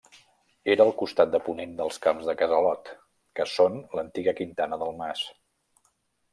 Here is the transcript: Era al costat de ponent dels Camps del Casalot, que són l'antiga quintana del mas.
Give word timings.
Era 0.75 0.85
al 0.87 0.93
costat 1.01 1.29
de 1.35 1.41
ponent 1.49 1.75
dels 1.81 2.01
Camps 2.07 2.31
del 2.31 2.39
Casalot, 2.41 2.91
que 3.41 3.47
són 3.59 3.79
l'antiga 4.01 4.37
quintana 4.43 4.83
del 4.85 5.01
mas. 5.05 5.25